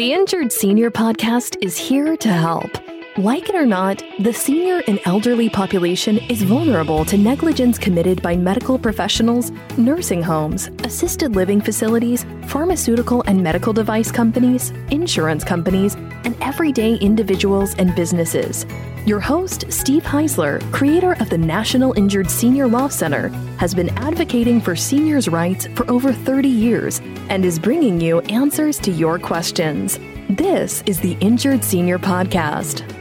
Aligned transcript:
The 0.00 0.14
Injured 0.14 0.50
Senior 0.50 0.90
Podcast 0.90 1.62
is 1.62 1.76
here 1.76 2.16
to 2.16 2.28
help. 2.30 2.70
Like 3.18 3.48
it 3.48 3.56
or 3.56 3.66
not, 3.66 4.04
the 4.20 4.32
senior 4.32 4.82
and 4.86 5.00
elderly 5.04 5.50
population 5.50 6.18
is 6.30 6.44
vulnerable 6.44 7.04
to 7.06 7.18
negligence 7.18 7.76
committed 7.76 8.22
by 8.22 8.36
medical 8.36 8.78
professionals, 8.78 9.50
nursing 9.76 10.22
homes, 10.22 10.70
assisted 10.84 11.34
living 11.34 11.60
facilities, 11.60 12.24
pharmaceutical 12.46 13.22
and 13.22 13.42
medical 13.42 13.72
device 13.72 14.12
companies, 14.12 14.70
insurance 14.92 15.42
companies, 15.42 15.96
and 16.24 16.36
everyday 16.40 16.94
individuals 16.98 17.74
and 17.74 17.96
businesses. 17.96 18.64
Your 19.06 19.18
host, 19.18 19.64
Steve 19.72 20.04
Heisler, 20.04 20.60
creator 20.70 21.14
of 21.14 21.30
the 21.30 21.38
National 21.38 21.92
Injured 21.94 22.30
Senior 22.30 22.68
Law 22.68 22.86
Center, 22.86 23.28
has 23.58 23.74
been 23.74 23.88
advocating 23.98 24.60
for 24.60 24.76
seniors' 24.76 25.28
rights 25.28 25.66
for 25.74 25.90
over 25.90 26.12
30 26.12 26.48
years 26.48 27.00
and 27.28 27.44
is 27.44 27.58
bringing 27.58 28.00
you 28.00 28.20
answers 28.22 28.78
to 28.78 28.92
your 28.92 29.18
questions. 29.18 29.98
This 30.28 30.84
is 30.86 31.00
the 31.00 31.16
Injured 31.20 31.64
Senior 31.64 31.98
Podcast. 31.98 32.99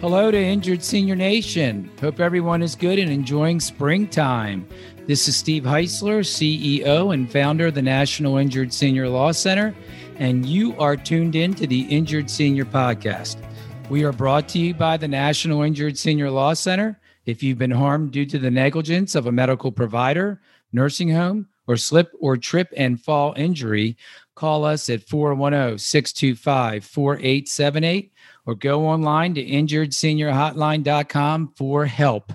Hello 0.00 0.30
to 0.30 0.42
Injured 0.42 0.82
Senior 0.82 1.14
Nation. 1.14 1.90
Hope 2.00 2.20
everyone 2.20 2.62
is 2.62 2.74
good 2.74 2.98
and 2.98 3.12
enjoying 3.12 3.60
springtime. 3.60 4.66
This 5.06 5.28
is 5.28 5.36
Steve 5.36 5.64
Heisler, 5.64 6.20
CEO 6.20 7.12
and 7.12 7.30
founder 7.30 7.66
of 7.66 7.74
the 7.74 7.82
National 7.82 8.38
Injured 8.38 8.72
Senior 8.72 9.10
Law 9.10 9.30
Center, 9.32 9.74
and 10.16 10.46
you 10.46 10.74
are 10.78 10.96
tuned 10.96 11.36
in 11.36 11.52
to 11.52 11.66
the 11.66 11.82
Injured 11.82 12.30
Senior 12.30 12.64
Podcast. 12.64 13.42
We 13.90 14.02
are 14.04 14.12
brought 14.12 14.48
to 14.48 14.58
you 14.58 14.72
by 14.72 14.96
the 14.96 15.06
National 15.06 15.60
Injured 15.60 15.98
Senior 15.98 16.30
Law 16.30 16.54
Center. 16.54 16.98
If 17.26 17.42
you've 17.42 17.58
been 17.58 17.70
harmed 17.70 18.12
due 18.12 18.24
to 18.24 18.38
the 18.38 18.50
negligence 18.50 19.14
of 19.14 19.26
a 19.26 19.32
medical 19.32 19.70
provider, 19.70 20.40
nursing 20.72 21.10
home, 21.10 21.46
or 21.66 21.76
slip 21.76 22.10
or 22.18 22.38
trip 22.38 22.72
and 22.74 22.98
fall 22.98 23.34
injury, 23.36 23.98
call 24.40 24.64
us 24.64 24.88
at 24.88 25.02
410 25.02 25.76
625 25.76 26.82
4878 26.82 28.10
or 28.46 28.54
go 28.54 28.86
online 28.86 29.34
to 29.34 29.44
injuredseniorhotline.com 29.44 31.52
for 31.56 31.84
help. 31.84 32.32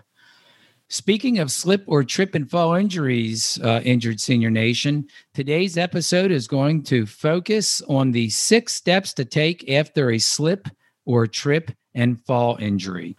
Speaking 0.87 1.39
of 1.39 1.49
slip 1.49 1.83
or 1.87 2.03
trip 2.03 2.35
and 2.35 2.47
fall 2.47 2.75
injuries, 2.75 3.59
uh, 3.63 3.81
Injured 3.83 4.21
Senior 4.21 4.51
Nation, 4.51 5.07
today's 5.33 5.79
episode 5.79 6.29
is 6.29 6.47
going 6.47 6.83
to 6.83 7.07
focus 7.07 7.81
on 7.89 8.11
the 8.11 8.29
six 8.29 8.75
steps 8.75 9.11
to 9.13 9.25
take 9.25 9.67
after 9.71 10.11
a 10.11 10.19
slip 10.19 10.67
or 11.05 11.25
trip 11.25 11.71
and 11.95 12.23
fall 12.23 12.55
injury. 12.59 13.17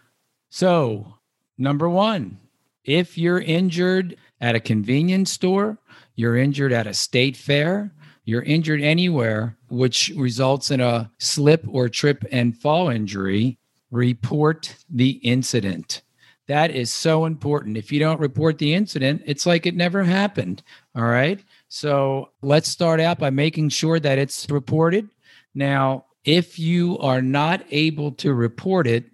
So, 0.49 1.13
number 1.57 1.89
one, 1.89 2.39
if 2.85 3.17
you're 3.17 3.41
injured 3.41 4.15
at 4.39 4.55
a 4.55 4.61
convenience 4.61 5.29
store, 5.29 5.77
you're 6.15 6.37
injured 6.37 6.71
at 6.71 6.87
a 6.87 6.93
state 6.93 7.35
fair, 7.35 7.91
you're 8.27 8.43
injured 8.43 8.81
anywhere, 8.81 9.55
which 9.69 10.11
results 10.17 10.69
in 10.69 10.81
a 10.81 11.09
slip 11.17 11.65
or 11.69 11.87
trip 11.87 12.25
and 12.29 12.57
fall 12.57 12.89
injury, 12.89 13.57
report 13.89 14.75
the 14.89 15.11
incident. 15.23 16.01
That 16.47 16.71
is 16.71 16.91
so 16.91 17.23
important. 17.23 17.77
If 17.77 17.89
you 17.89 17.99
don't 17.99 18.19
report 18.19 18.57
the 18.57 18.73
incident, 18.73 19.21
it's 19.25 19.45
like 19.45 19.65
it 19.65 19.77
never 19.77 20.03
happened. 20.03 20.61
All 20.93 21.05
right. 21.05 21.41
So 21.69 22.31
let's 22.41 22.67
start 22.67 22.99
out 22.99 23.17
by 23.17 23.29
making 23.29 23.69
sure 23.69 23.97
that 23.97 24.17
it's 24.17 24.49
reported. 24.49 25.07
Now, 25.55 26.03
if 26.25 26.59
you 26.59 26.97
are 26.99 27.21
not 27.21 27.63
able 27.71 28.11
to 28.11 28.33
report 28.33 28.87
it, 28.87 29.05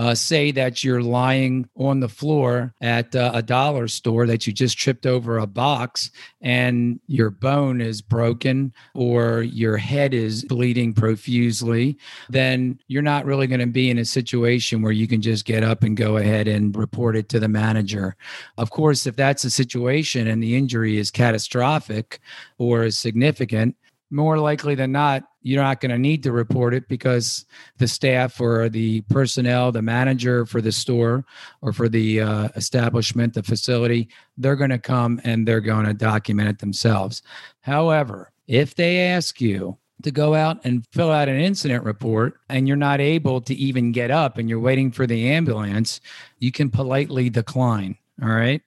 uh, 0.00 0.14
say 0.14 0.50
that 0.50 0.82
you're 0.82 1.02
lying 1.02 1.68
on 1.76 2.00
the 2.00 2.08
floor 2.08 2.72
at 2.80 3.14
uh, 3.14 3.32
a 3.34 3.42
dollar 3.42 3.86
store 3.86 4.26
that 4.26 4.46
you 4.46 4.52
just 4.52 4.78
tripped 4.78 5.04
over 5.04 5.36
a 5.36 5.46
box 5.46 6.10
and 6.40 6.98
your 7.06 7.28
bone 7.28 7.82
is 7.82 8.00
broken 8.00 8.72
or 8.94 9.42
your 9.42 9.76
head 9.76 10.14
is 10.14 10.42
bleeding 10.46 10.94
profusely, 10.94 11.98
then 12.30 12.80
you're 12.88 13.02
not 13.02 13.26
really 13.26 13.46
going 13.46 13.60
to 13.60 13.66
be 13.66 13.90
in 13.90 13.98
a 13.98 14.04
situation 14.06 14.80
where 14.80 14.90
you 14.90 15.06
can 15.06 15.20
just 15.20 15.44
get 15.44 15.62
up 15.62 15.82
and 15.82 15.98
go 15.98 16.16
ahead 16.16 16.48
and 16.48 16.74
report 16.78 17.14
it 17.14 17.28
to 17.28 17.38
the 17.38 17.46
manager. 17.46 18.16
Of 18.56 18.70
course, 18.70 19.06
if 19.06 19.16
that's 19.16 19.44
a 19.44 19.50
situation 19.50 20.28
and 20.28 20.42
the 20.42 20.56
injury 20.56 20.96
is 20.96 21.10
catastrophic 21.10 22.20
or 22.56 22.84
is 22.84 22.98
significant, 22.98 23.76
more 24.10 24.38
likely 24.38 24.74
than 24.74 24.92
not, 24.92 25.24
you're 25.42 25.62
not 25.62 25.80
going 25.80 25.90
to 25.90 25.98
need 25.98 26.22
to 26.22 26.32
report 26.32 26.74
it 26.74 26.88
because 26.88 27.46
the 27.78 27.88
staff 27.88 28.40
or 28.40 28.68
the 28.68 29.00
personnel, 29.02 29.72
the 29.72 29.82
manager 29.82 30.44
for 30.44 30.60
the 30.60 30.72
store 30.72 31.24
or 31.62 31.72
for 31.72 31.88
the 31.88 32.20
uh, 32.20 32.48
establishment, 32.56 33.34
the 33.34 33.42
facility, 33.42 34.08
they're 34.36 34.56
going 34.56 34.70
to 34.70 34.78
come 34.78 35.20
and 35.24 35.48
they're 35.48 35.60
going 35.60 35.86
to 35.86 35.94
document 35.94 36.48
it 36.48 36.58
themselves. 36.58 37.22
However, 37.60 38.32
if 38.46 38.74
they 38.74 39.00
ask 39.00 39.40
you 39.40 39.78
to 40.02 40.10
go 40.10 40.34
out 40.34 40.60
and 40.64 40.86
fill 40.92 41.10
out 41.10 41.28
an 41.28 41.40
incident 41.40 41.84
report 41.84 42.34
and 42.48 42.66
you're 42.66 42.76
not 42.76 43.00
able 43.00 43.40
to 43.42 43.54
even 43.54 43.92
get 43.92 44.10
up 44.10 44.38
and 44.38 44.48
you're 44.48 44.60
waiting 44.60 44.90
for 44.90 45.06
the 45.06 45.28
ambulance, 45.28 46.00
you 46.38 46.52
can 46.52 46.70
politely 46.70 47.30
decline. 47.30 47.96
All 48.22 48.28
right. 48.28 48.62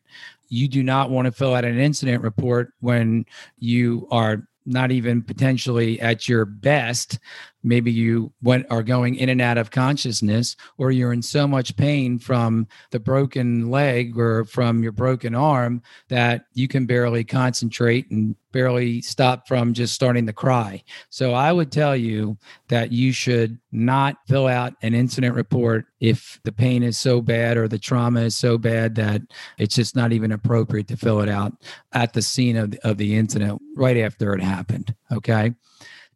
You 0.49 0.67
do 0.67 0.83
not 0.83 1.09
want 1.09 1.25
to 1.25 1.31
fill 1.31 1.55
out 1.55 1.65
an 1.65 1.79
incident 1.79 2.23
report 2.23 2.73
when 2.79 3.25
you 3.57 4.07
are 4.11 4.47
not 4.65 4.91
even 4.91 5.21
potentially 5.21 5.99
at 5.99 6.27
your 6.27 6.45
best 6.45 7.19
maybe 7.63 7.91
you 7.91 8.31
went 8.41 8.65
are 8.69 8.83
going 8.83 9.15
in 9.15 9.29
and 9.29 9.41
out 9.41 9.57
of 9.57 9.71
consciousness 9.71 10.55
or 10.77 10.91
you're 10.91 11.13
in 11.13 11.21
so 11.21 11.47
much 11.47 11.75
pain 11.77 12.19
from 12.19 12.67
the 12.91 12.99
broken 12.99 13.69
leg 13.71 14.17
or 14.17 14.45
from 14.45 14.83
your 14.83 14.91
broken 14.91 15.33
arm 15.33 15.81
that 16.09 16.45
you 16.53 16.67
can 16.67 16.85
barely 16.85 17.23
concentrate 17.23 18.09
and 18.11 18.35
barely 18.51 19.01
stop 19.01 19.47
from 19.47 19.73
just 19.73 19.93
starting 19.95 20.27
to 20.27 20.33
cry. 20.33 20.83
So 21.09 21.33
i 21.33 21.51
would 21.51 21.71
tell 21.71 21.95
you 21.95 22.37
that 22.67 22.91
you 22.91 23.11
should 23.11 23.59
not 23.71 24.17
fill 24.27 24.47
out 24.47 24.73
an 24.81 24.93
incident 24.93 25.35
report 25.35 25.85
if 25.99 26.39
the 26.43 26.51
pain 26.51 26.83
is 26.83 26.97
so 26.97 27.21
bad 27.21 27.57
or 27.57 27.67
the 27.67 27.79
trauma 27.79 28.21
is 28.21 28.35
so 28.35 28.57
bad 28.57 28.95
that 28.95 29.21
it's 29.57 29.75
just 29.75 29.95
not 29.95 30.11
even 30.11 30.31
appropriate 30.31 30.87
to 30.89 30.97
fill 30.97 31.21
it 31.21 31.29
out 31.29 31.53
at 31.93 32.13
the 32.13 32.21
scene 32.21 32.57
of, 32.57 32.75
of 32.83 32.97
the 32.97 33.15
incident 33.15 33.61
right 33.75 33.97
after 33.97 34.33
it 34.33 34.41
happened 34.41 34.93
okay? 35.11 35.53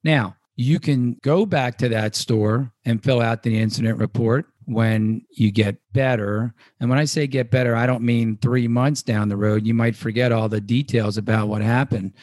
Now 0.04 0.36
you 0.58 0.80
can 0.80 1.18
go 1.22 1.46
back 1.46 1.78
to 1.78 1.90
that 1.90 2.16
store 2.16 2.72
and 2.84 3.04
fill 3.04 3.22
out 3.22 3.44
the 3.44 3.58
incident 3.58 4.00
report 4.00 4.48
when 4.66 5.22
you 5.30 5.52
get 5.52 5.78
better. 5.94 6.54
And 6.80 6.90
when 6.90 7.00
I 7.00 7.06
say 7.06 7.26
get 7.26 7.52
better, 7.52 7.76
I 7.76 7.86
don't 7.86 8.04
mean 8.04 8.38
three 8.38 8.68
months 8.68 9.02
down 9.02 9.30
the 9.30 9.38
road. 9.38 9.66
You 9.66 9.74
might 9.74 9.96
forget 9.96 10.32
all 10.32 10.50
the 10.50 10.60
details 10.60 11.18
about 11.18 11.48
what 11.48 11.62
happened. 11.62 12.14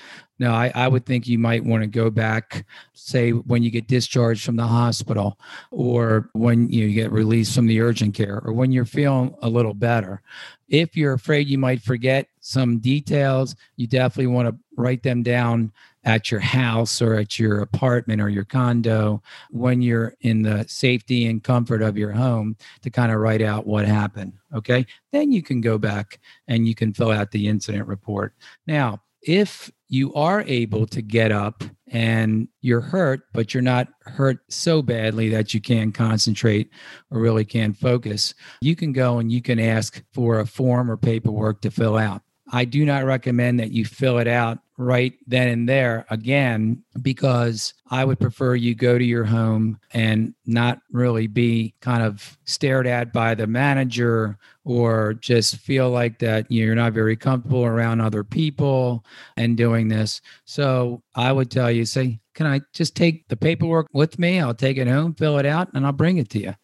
No, 0.40 0.52
I, 0.52 0.72
I 0.74 0.88
would 0.88 1.06
think 1.06 1.28
you 1.28 1.38
might 1.38 1.64
want 1.64 1.84
to 1.84 1.86
go 1.86 2.10
back, 2.10 2.66
say, 2.92 3.30
when 3.30 3.62
you 3.62 3.70
get 3.70 3.86
discharged 3.86 4.44
from 4.44 4.56
the 4.56 4.66
hospital, 4.66 5.38
or 5.70 6.28
when 6.32 6.68
you 6.68 6.92
get 6.92 7.12
released 7.12 7.54
from 7.54 7.68
the 7.68 7.80
urgent 7.80 8.14
care, 8.14 8.42
or 8.44 8.52
when 8.52 8.72
you're 8.72 8.84
feeling 8.84 9.32
a 9.42 9.48
little 9.48 9.74
better. 9.74 10.20
If 10.68 10.96
you're 10.96 11.12
afraid 11.12 11.46
you 11.46 11.58
might 11.58 11.82
forget 11.82 12.26
some 12.40 12.78
details, 12.80 13.54
you 13.76 13.86
definitely 13.86 14.26
want 14.26 14.48
to 14.48 14.56
write 14.76 15.04
them 15.04 15.22
down 15.22 15.72
at 16.04 16.31
your 16.31 16.41
house 16.41 17.00
or 17.00 17.15
at 17.15 17.38
your 17.38 17.60
apartment 17.60 18.20
or 18.20 18.28
your 18.28 18.44
condo 18.44 19.22
when 19.50 19.82
you're 19.82 20.15
in 20.20 20.42
the 20.42 20.65
safety 20.69 21.26
and 21.26 21.42
comfort 21.42 21.82
of 21.82 21.97
your 21.97 22.12
home 22.12 22.56
to 22.82 22.91
kind 22.91 23.10
of 23.10 23.19
write 23.19 23.42
out 23.42 23.66
what 23.66 23.87
happened. 23.87 24.32
Okay. 24.54 24.87
Then 25.12 25.32
you 25.32 25.43
can 25.43 25.60
go 25.60 25.78
back 25.78 26.20
and 26.47 26.69
you 26.69 26.75
can 26.75 26.93
fill 26.93 27.10
out 27.10 27.31
the 27.31 27.48
incident 27.48 27.88
report. 27.88 28.34
Now, 28.66 29.00
if 29.22 29.70
you 29.88 30.12
are 30.14 30.43
able 30.43 30.87
to 30.87 31.00
get 31.00 31.32
up 31.32 31.64
and 31.88 32.48
you're 32.60 32.81
hurt, 32.81 33.22
but 33.32 33.54
you're 33.54 33.62
not 33.62 33.88
hurt 34.00 34.38
so 34.48 34.82
badly 34.82 35.28
that 35.31 35.54
you 35.54 35.60
can't 35.60 35.94
concentrate 35.94 36.70
or 37.10 37.20
really 37.20 37.44
can't 37.44 37.76
focus, 37.76 38.34
you 38.60 38.76
can 38.76 38.93
go 38.93 39.19
and 39.19 39.32
you 39.32 39.41
can 39.41 39.59
ask 39.59 40.03
for 40.12 40.41
a 40.41 40.47
form 40.47 40.91
or 40.91 40.97
paperwork 40.97 41.62
to 41.62 41.70
fill 41.70 41.97
out. 41.97 42.22
I 42.53 42.64
do 42.64 42.84
not 42.84 43.04
recommend 43.04 43.60
that 43.60 43.72
you 43.72 43.84
fill 43.84 44.19
it 44.19 44.28
out 44.28 44.59
right 44.76 45.14
then 45.26 45.48
and 45.48 45.68
there 45.68 46.04
again 46.10 46.82
because 47.00 47.74
I 47.90 48.04
would 48.04 48.19
prefer 48.19 48.54
you 48.56 48.75
go 48.75 48.99
to 48.99 49.04
your 49.04 49.25
home 49.25 49.78
and 49.93 50.34
not 50.46 50.81
really 50.90 51.26
be 51.28 51.75
kind 51.81 52.02
of 52.02 52.37
stared 52.44 52.87
at 52.87 53.12
by 53.12 53.34
the 53.34 53.46
manager 53.46 54.37
or 54.64 55.14
just 55.14 55.58
feel 55.58 55.90
like 55.90 56.19
that 56.19 56.50
you're 56.50 56.75
not 56.75 56.93
very 56.93 57.16
comfortable 57.16 57.64
around 57.64 58.00
other 58.00 58.25
people 58.25 59.04
and 59.37 59.56
doing 59.56 59.88
this. 59.88 60.20
So 60.44 61.02
I 61.14 61.31
would 61.31 61.50
tell 61.50 61.70
you 61.70 61.84
say, 61.84 62.19
"Can 62.34 62.46
I 62.46 62.60
just 62.72 62.96
take 62.96 63.28
the 63.28 63.37
paperwork 63.37 63.88
with 63.93 64.19
me? 64.19 64.40
I'll 64.40 64.54
take 64.54 64.76
it 64.76 64.88
home, 64.88 65.14
fill 65.14 65.38
it 65.38 65.46
out 65.46 65.69
and 65.75 65.87
I'll 65.87 65.93
bring 65.93 66.19
it 66.19 66.31
to 66.31 66.40
you." 66.40 66.54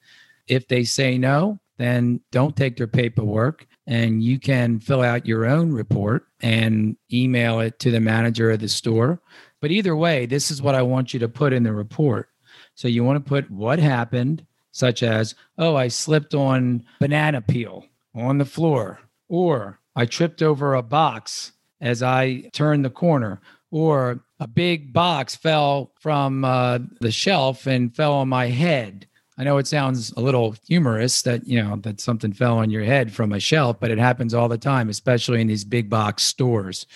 If 0.48 0.66
they 0.66 0.82
say 0.82 1.16
no, 1.16 1.60
then 1.80 2.20
don't 2.30 2.56
take 2.56 2.76
their 2.76 2.86
paperwork 2.86 3.66
and 3.86 4.22
you 4.22 4.38
can 4.38 4.78
fill 4.78 5.02
out 5.02 5.26
your 5.26 5.46
own 5.46 5.72
report 5.72 6.26
and 6.40 6.96
email 7.12 7.60
it 7.60 7.78
to 7.80 7.90
the 7.90 8.00
manager 8.00 8.50
of 8.50 8.60
the 8.60 8.68
store. 8.68 9.20
But 9.60 9.70
either 9.70 9.96
way, 9.96 10.26
this 10.26 10.50
is 10.50 10.62
what 10.62 10.74
I 10.74 10.82
want 10.82 11.12
you 11.12 11.20
to 11.20 11.28
put 11.28 11.52
in 11.52 11.62
the 11.62 11.72
report. 11.72 12.28
So 12.74 12.88
you 12.88 13.04
want 13.04 13.24
to 13.24 13.28
put 13.28 13.50
what 13.50 13.78
happened, 13.78 14.46
such 14.72 15.02
as, 15.02 15.34
oh, 15.58 15.76
I 15.76 15.88
slipped 15.88 16.34
on 16.34 16.84
banana 17.00 17.40
peel 17.40 17.86
on 18.14 18.38
the 18.38 18.44
floor, 18.44 19.00
or 19.28 19.80
I 19.96 20.06
tripped 20.06 20.42
over 20.42 20.74
a 20.74 20.82
box 20.82 21.52
as 21.80 22.02
I 22.02 22.50
turned 22.52 22.84
the 22.84 22.90
corner, 22.90 23.40
or 23.70 24.24
a 24.38 24.46
big 24.46 24.92
box 24.92 25.34
fell 25.34 25.92
from 26.00 26.44
uh, 26.44 26.78
the 27.00 27.10
shelf 27.10 27.66
and 27.66 27.94
fell 27.94 28.14
on 28.14 28.28
my 28.28 28.46
head. 28.46 29.06
I 29.40 29.42
know 29.42 29.56
it 29.56 29.66
sounds 29.66 30.12
a 30.18 30.20
little 30.20 30.54
humorous 30.68 31.22
that, 31.22 31.48
you 31.48 31.62
know, 31.62 31.76
that 31.76 31.98
something 31.98 32.34
fell 32.34 32.58
on 32.58 32.68
your 32.68 32.84
head 32.84 33.10
from 33.10 33.32
a 33.32 33.40
shelf, 33.40 33.80
but 33.80 33.90
it 33.90 33.96
happens 33.96 34.34
all 34.34 34.50
the 34.50 34.58
time, 34.58 34.90
especially 34.90 35.40
in 35.40 35.46
these 35.46 35.64
big 35.64 35.88
box 35.88 36.24
stores. 36.24 36.86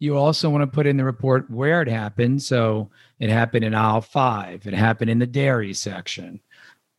You 0.00 0.16
also 0.16 0.50
want 0.50 0.62
to 0.62 0.74
put 0.74 0.88
in 0.88 0.96
the 0.96 1.04
report 1.04 1.48
where 1.48 1.82
it 1.82 1.86
happened. 1.86 2.42
So 2.42 2.90
it 3.20 3.30
happened 3.30 3.64
in 3.64 3.76
aisle 3.76 4.00
five, 4.00 4.66
it 4.66 4.74
happened 4.74 5.08
in 5.08 5.20
the 5.20 5.26
dairy 5.28 5.72
section. 5.72 6.40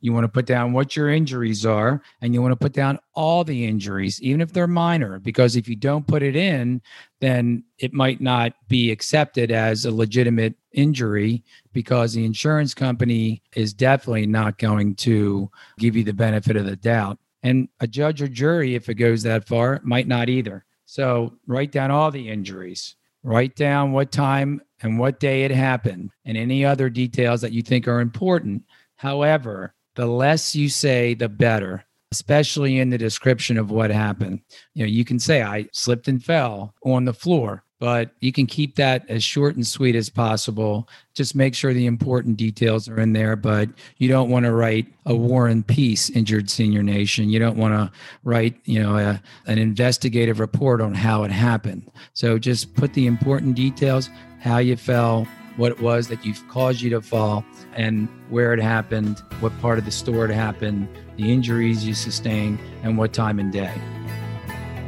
You 0.02 0.14
want 0.14 0.26
to 0.26 0.30
put 0.30 0.46
down 0.46 0.74
what 0.74 0.96
your 0.96 1.10
injuries 1.10 1.66
are, 1.66 2.02
and 2.22 2.34
you 2.34 2.42
want 2.42 2.52
to 2.52 2.58
put 2.58 2.74
down 2.74 3.00
all 3.14 3.44
the 3.44 3.66
injuries, 3.66 4.22
even 4.22 4.42
if 4.42 4.54
they're 4.54 4.68
minor, 4.68 5.20
because 5.20 5.56
if 5.56 5.68
you 5.68 5.76
don't 5.76 6.06
put 6.08 6.22
it 6.22 6.36
in, 6.36 6.82
then 7.22 7.64
it 7.80 7.94
might 7.94 8.22
not 8.22 8.54
be 8.68 8.92
accepted 8.92 9.52
as 9.52 9.86
a 9.86 9.92
legitimate 9.92 10.56
injury 10.74 11.44
because 11.74 12.14
the 12.14 12.26
insurance 12.26 12.74
company 12.74 13.42
is 13.56 13.74
definitely 13.74 14.28
not 14.28 14.58
going 14.58 14.96
to 14.96 15.50
give 15.80 15.96
you 15.96 16.04
the 16.04 16.14
benefit 16.14 16.56
of 16.56 16.66
the 16.66 16.76
doubt. 16.76 17.18
And 17.42 17.70
a 17.80 17.88
judge 17.88 18.22
or 18.22 18.28
jury, 18.28 18.76
if 18.76 18.90
it 18.90 18.96
goes 18.96 19.24
that 19.24 19.48
far, 19.48 19.80
might 19.84 20.08
not 20.08 20.30
either. 20.30 20.66
So 20.86 21.34
write 21.48 21.72
down 21.72 21.90
all 21.90 22.12
the 22.12 22.30
injuries, 22.30 22.96
write 23.24 23.56
down 23.56 23.92
what 23.92 24.12
time 24.12 24.62
and 24.82 25.00
what 25.00 25.20
day 25.20 25.44
it 25.44 25.52
happened, 25.52 26.12
and 26.26 26.38
any 26.38 26.66
other 26.66 26.90
details 26.90 27.42
that 27.42 27.54
you 27.54 27.62
think 27.62 27.88
are 27.88 28.02
important. 28.02 28.64
However, 28.96 29.74
the 29.96 30.06
less 30.06 30.56
you 30.56 30.70
say, 30.70 31.14
the 31.14 31.30
better, 31.30 31.84
especially 32.12 32.80
in 32.80 32.90
the 32.90 32.98
description 32.98 33.58
of 33.58 33.72
what 33.72 33.90
happened. 33.90 34.42
You 34.74 34.86
know, 34.86 34.90
you 34.90 35.04
can 35.04 35.20
say, 35.20 35.42
I 35.42 35.68
slipped 35.74 36.08
and 36.08 36.24
fell 36.24 36.74
on 36.84 37.06
the 37.06 37.14
floor, 37.14 37.64
but 37.80 38.12
you 38.22 38.32
can 38.32 38.46
keep 38.46 38.76
that 38.76 39.10
as 39.10 39.24
short 39.24 39.56
and 39.56 39.68
sweet 39.68 39.96
as 39.96 40.10
possible. 40.10 40.88
Just 41.14 41.36
make 41.36 41.54
sure 41.54 41.74
the 41.74 41.86
important 41.86 42.38
details 42.38 42.88
are 42.88 43.00
in 43.00 43.14
there, 43.14 43.36
but 43.36 43.70
you 43.98 44.08
don't 44.08 44.30
want 44.30 44.46
to 44.46 44.54
write 44.54 44.88
a 45.06 45.16
war 45.16 45.48
and 45.48 45.66
peace 45.66 46.10
injured 46.10 46.50
senior 46.50 46.84
nation. 46.84 47.30
You 47.30 47.40
don't 47.40 47.58
want 47.58 47.74
to 47.74 47.92
write, 48.24 48.56
you 48.64 48.82
know, 48.82 48.98
a, 48.98 49.22
an 49.48 49.58
investigative 49.58 50.40
report 50.40 50.80
on 50.80 50.94
how 50.94 51.24
it 51.24 51.32
happened. 51.32 51.92
So 52.14 52.38
just 52.40 52.76
put 52.76 52.94
the 52.94 53.08
important 53.08 53.56
details, 53.56 54.10
how 54.40 54.60
you 54.60 54.78
fell, 54.78 55.28
what 55.58 55.72
it 55.72 55.80
was 55.80 56.08
that 56.10 56.26
you've 56.26 56.48
caused 56.48 56.82
you 56.82 56.90
to 56.92 57.02
fall 57.02 57.44
and 57.74 58.08
where 58.30 58.54
it 58.54 58.62
happened, 58.62 59.20
what 59.40 59.58
part 59.62 59.80
of 59.80 59.86
the 59.86 59.92
store 59.92 60.26
it 60.26 60.32
happened, 60.32 60.88
the 61.18 61.32
injuries 61.32 61.86
you 61.86 61.94
sustained, 61.94 62.60
and 62.84 62.98
what 62.98 63.14
time 63.14 63.40
and 63.40 63.52
day. 63.52 63.74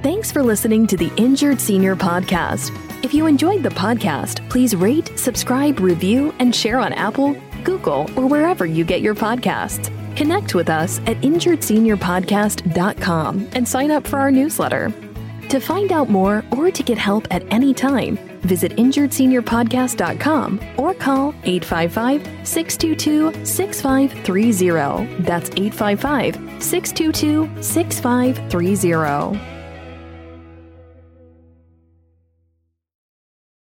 Thanks 0.03 0.31
for 0.31 0.43
listening 0.43 0.85
to 0.87 0.97
the 0.97 1.11
Injured 1.17 1.59
Senior 1.59 1.95
Podcast. 1.95 2.71
If 3.03 3.13
you 3.13 3.25
enjoyed 3.25 3.63
the 3.63 3.69
podcast, 3.69 4.47
please 4.49 4.75
rate, 4.75 5.17
subscribe, 5.17 5.79
review, 5.79 6.33
and 6.39 6.55
share 6.55 6.79
on 6.79 6.93
Apple, 6.93 7.35
Google, 7.63 8.09
or 8.15 8.27
wherever 8.27 8.65
you 8.65 8.85
get 8.85 9.01
your 9.01 9.15
podcasts. 9.15 9.91
Connect 10.15 10.55
with 10.55 10.69
us 10.69 10.99
at 10.99 11.17
injuredseniorpodcast.com 11.21 13.49
and 13.53 13.67
sign 13.67 13.91
up 13.91 14.07
for 14.07 14.19
our 14.19 14.31
newsletter. 14.31 14.93
To 15.49 15.59
find 15.59 15.91
out 15.91 16.09
more 16.09 16.45
or 16.51 16.71
to 16.71 16.83
get 16.83 16.97
help 16.97 17.27
at 17.29 17.43
any 17.51 17.73
time, 17.73 18.17
visit 18.41 18.73
injuredseniorpodcast.com 18.73 20.59
or 20.77 20.93
call 20.93 21.29
855 21.43 22.47
622 22.47 23.45
6530. 23.45 25.23
That's 25.23 25.49
855 25.51 26.63
622 26.63 27.61
6530. 27.61 29.56